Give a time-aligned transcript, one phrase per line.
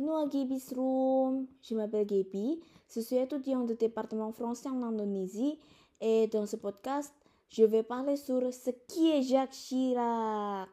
[0.00, 1.46] bienvenue à Gaby's Room.
[1.60, 2.60] Je m'appelle Gaby,
[2.94, 5.58] je suis étudiante de département français en Indonésie
[6.00, 7.12] et dans ce podcast,
[7.48, 10.68] je vais parler sur ce qui est Jacques Chirac.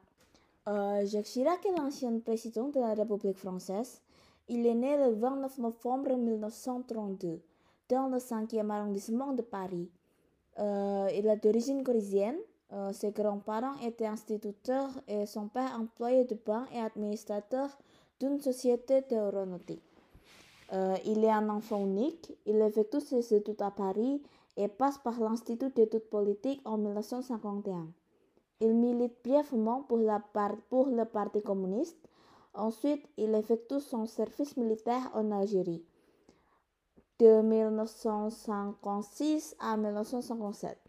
[0.68, 4.00] Euh, Jacques Chirac est l'ancien président de la République française.
[4.48, 7.42] Il est né le 29 novembre 1932
[7.90, 9.90] dans le 5e arrondissement de Paris.
[10.60, 12.38] Euh, il est d'origine corisienne.
[12.74, 17.70] Euh, ses grands-parents étaient instituteurs et son père employé de banque et administrateur
[18.20, 19.84] d'une société d'aéronautique.
[20.74, 22.38] Euh, il est un enfant unique.
[22.46, 24.22] Il effectue ses études à Paris
[24.58, 27.88] et passe par l'Institut d'études politiques en 1951.
[28.62, 30.00] Il milite brièvement pour,
[30.70, 31.98] pour le Parti communiste.
[32.54, 35.84] Ensuite, il effectue son service militaire en Algérie
[37.20, 40.80] de 1956 à 1957.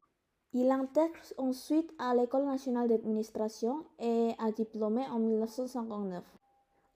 [0.53, 6.23] Il intègre ensuite à l'École nationale d'administration et a diplômé en 1959.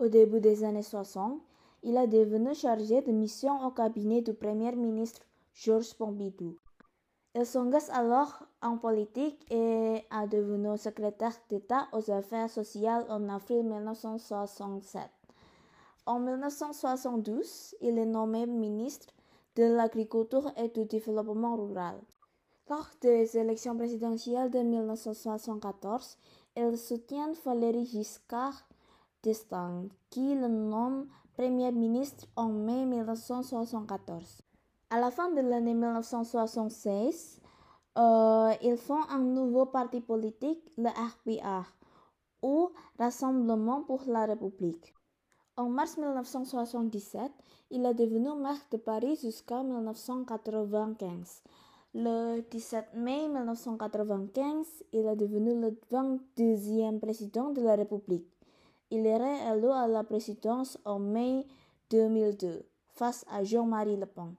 [0.01, 1.43] Au début des années 60,
[1.83, 5.21] il est devenu chargé de mission au cabinet du Premier ministre
[5.53, 6.57] Georges Pompidou.
[7.35, 13.63] Il s'engage alors en politique et a devenu secrétaire d'État aux affaires sociales en avril
[13.63, 15.03] 1967.
[16.07, 19.09] En 1972, il est nommé ministre
[19.57, 22.01] de l'Agriculture et du Développement rural.
[22.71, 26.17] Lors des élections présidentielles de 1974,
[26.57, 28.65] il soutient Valéry Giscard
[29.23, 34.41] qui le nomme Premier ministre en mai 1974.
[34.89, 37.41] À la fin de l'année 1976,
[37.99, 41.67] euh, il fonde un nouveau parti politique, le RPA,
[42.43, 44.95] ou Rassemblement pour la République.
[45.57, 47.31] En mars 1977,
[47.71, 51.43] il est devenu maire de Paris jusqu'en 1995.
[51.93, 58.40] Le 17 mai 1995, il est devenu le 22e président de la République.
[58.91, 61.47] Il est réélu à la présidence en mai
[61.91, 64.35] 2002 face à Jean-Marie Le Pen.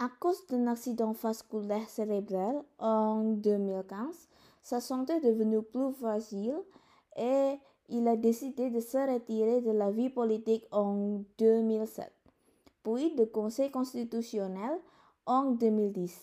[0.00, 4.28] À cause d'un accident vasculaire cérébral en 2015,
[4.62, 6.60] sa santé est devenue plus fragile
[7.16, 7.54] et
[7.88, 12.12] il a décidé de se retirer de la vie politique en 2007,
[12.82, 14.80] puis du Conseil constitutionnel
[15.26, 16.20] en 2010.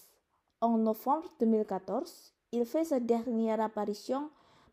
[0.59, 4.29] En novembre 2014, il fait sa dernière apparition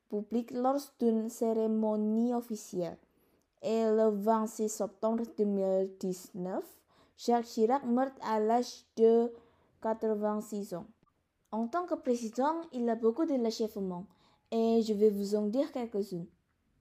[0.09, 2.99] publique lors d'une cérémonie officielle.
[3.63, 6.65] Et le 26 septembre 2019,
[7.17, 9.33] Jacques Chirac meurt à l'âge de
[9.83, 10.87] 86 ans.
[11.51, 14.05] En tant que président, il a beaucoup de l'achèvement
[14.51, 16.27] et je vais vous en dire quelques-unes.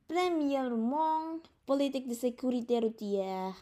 [0.08, 3.56] Premièrement, politique de sécurité routière.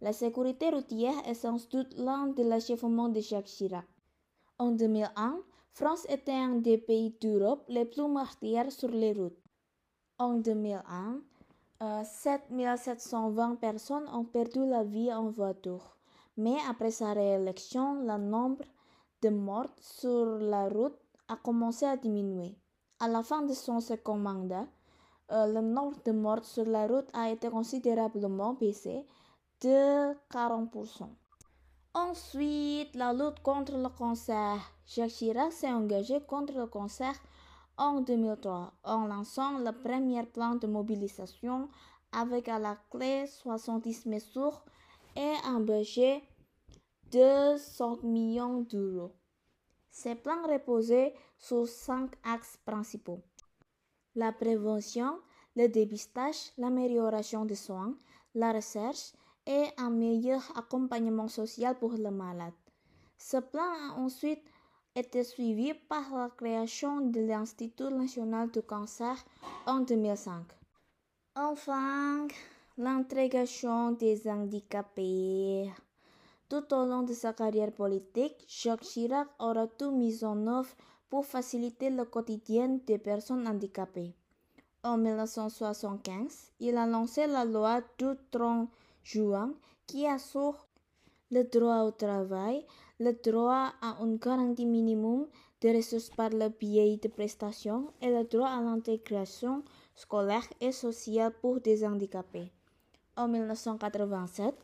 [0.00, 3.86] La sécurité routière est sans doute l'un des achèvements de Jacques Chirac.
[4.58, 5.40] En 2001,
[5.74, 9.42] France était un des pays d'Europe les plus meurtriers sur les routes.
[10.18, 11.20] En 2001,
[12.04, 15.96] 7720 euh, personnes ont perdu la vie en voiture.
[16.36, 18.64] Mais après sa réélection, le nombre
[19.20, 20.96] de morts sur la route
[21.26, 22.54] a commencé à diminuer.
[23.00, 24.68] À la fin de son second mandat,
[25.32, 29.04] euh, le nombre de morts sur la route a été considérablement baissé
[29.60, 31.08] de 40%.
[31.96, 34.58] Ensuite, la lutte contre le cancer.
[34.84, 37.14] Jacques Chirac s'est engagé contre le cancer
[37.76, 41.68] en 2003 en lançant le premier plan de mobilisation
[42.10, 44.64] avec à la clé 70 mesures
[45.14, 46.22] et un budget
[47.12, 49.12] de 100 millions d'euros.
[49.92, 53.22] Ces plans reposaient sur cinq axes principaux.
[54.16, 55.20] La prévention,
[55.54, 57.94] le dépistage, l'amélioration des soins,
[58.34, 59.12] la recherche
[59.46, 62.52] et un meilleur accompagnement social pour le malade.
[63.18, 64.42] Ce plan a ensuite
[64.94, 69.16] été suivi par la création de l'Institut national du cancer
[69.66, 70.44] en 2005.
[71.36, 72.28] Enfin,
[72.78, 75.70] l'intégration des handicapés.
[76.48, 80.70] Tout au long de sa carrière politique, Jacques Chirac aura tout mis en œuvre
[81.08, 84.14] pour faciliter le quotidien des personnes handicapées.
[84.82, 88.68] En 1975, il a lancé la loi du 30
[89.04, 89.54] juin
[89.86, 90.66] qui assure
[91.30, 92.66] le droit au travail,
[92.98, 95.26] le droit à une garantie minimum
[95.60, 99.62] de ressources par le biais de prestations et le droit à l'intégration
[99.94, 102.50] scolaire et sociale pour des handicapés.
[103.16, 104.54] En 1987,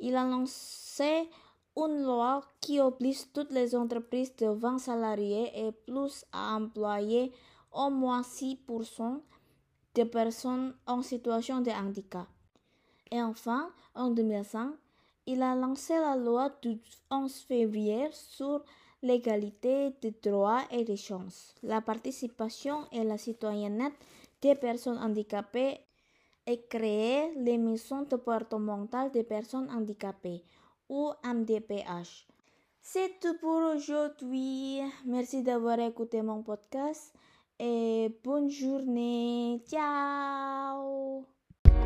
[0.00, 1.28] il a lancé
[1.76, 7.32] une loi qui oblige toutes les entreprises de 20 salariés et plus à employer
[7.72, 9.20] au moins 6%
[9.94, 12.26] de personnes en situation de handicap.
[13.10, 14.72] Et enfin, en 2005,
[15.26, 16.78] il a lancé la loi du
[17.10, 18.62] 11 février sur
[19.02, 23.96] l'égalité des droits et des chances, la participation et la citoyenneté
[24.42, 25.80] des personnes handicapées
[26.46, 28.06] et créé les maisons
[29.12, 30.42] des personnes handicapées,
[30.88, 32.26] ou MDPH.
[32.82, 34.80] C'est tout pour aujourd'hui.
[35.04, 37.14] Merci d'avoir écouté mon podcast
[37.58, 39.62] et bonne journée.
[39.68, 41.24] Ciao